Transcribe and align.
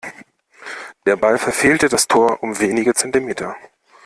Der 1.05 1.15
Ball 1.15 1.37
verfehlte 1.37 1.87
das 1.87 2.07
Tor 2.07 2.41
um 2.41 2.59
wenige 2.59 2.95
Zentimeter. 2.95 3.55